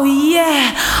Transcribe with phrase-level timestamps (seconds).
[0.00, 0.99] oh yeah.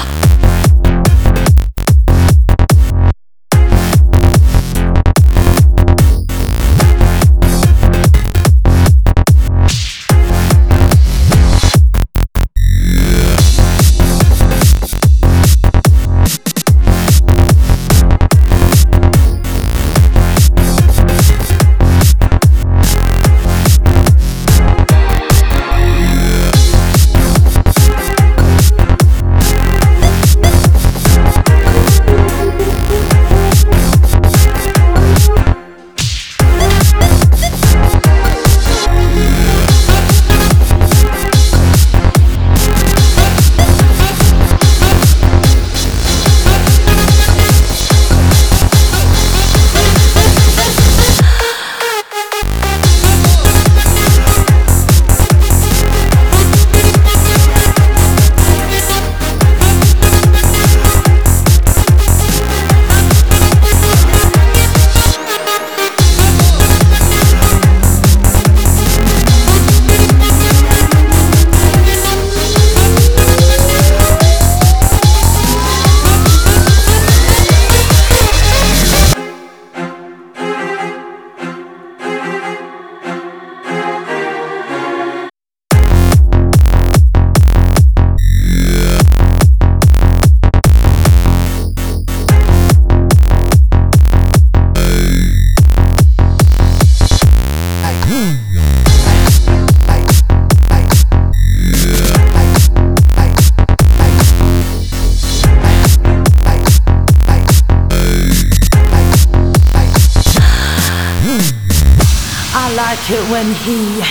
[112.90, 114.02] Like it when he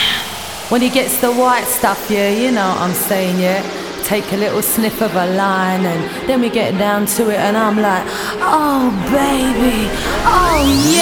[0.71, 3.61] when he gets the white stuff, yeah, you know what I'm saying, yeah.
[4.05, 7.57] Take a little sniff of a line and then we get down to it and
[7.57, 8.05] I'm like,
[8.39, 9.89] oh baby,
[10.23, 10.59] oh
[10.95, 10.98] yeah,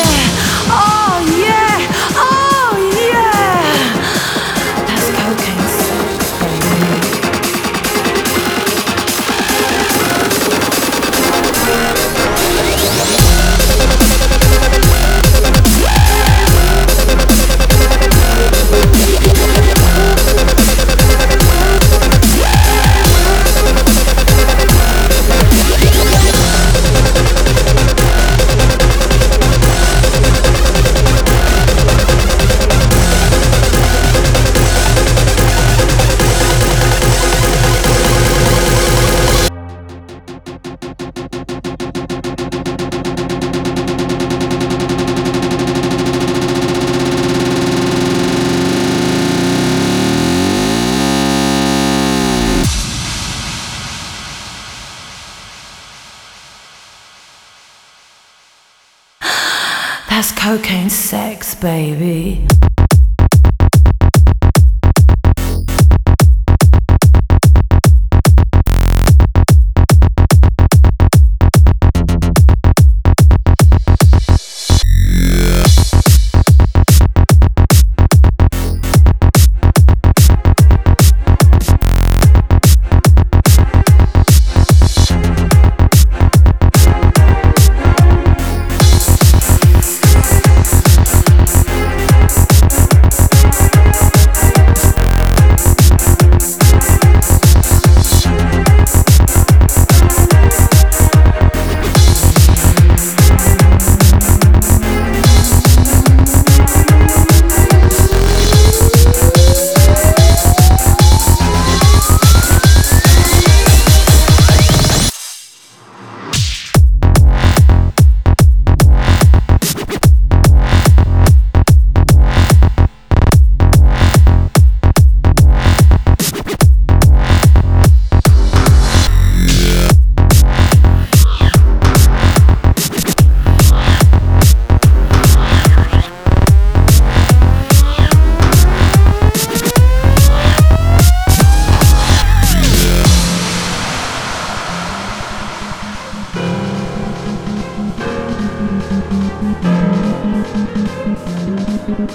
[60.18, 62.44] That's cocaine sex, baby.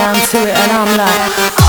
[0.00, 1.59] down to it and I'm like